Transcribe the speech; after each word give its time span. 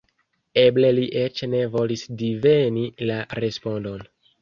Eble 0.61 0.89
li 0.99 1.03
eĉ 1.25 1.43
ne 1.53 1.61
volis 1.77 2.07
diveni 2.25 2.89
la 3.13 3.23
respondon. 3.45 4.07